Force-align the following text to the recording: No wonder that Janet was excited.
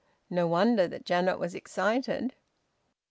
No 0.31 0.47
wonder 0.47 0.87
that 0.87 1.05
Janet 1.05 1.37
was 1.37 1.53
excited. 1.53 2.33